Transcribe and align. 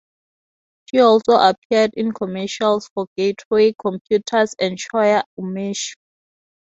She 0.87 0.99
also 0.99 1.33
appeared 1.33 1.91
in 1.93 2.11
commercials 2.11 2.89
for 2.91 3.05
Gateway 3.15 3.75
computers 3.77 4.55
and 4.59 4.75
Choya 4.75 5.23
Umeshu. 5.39 5.93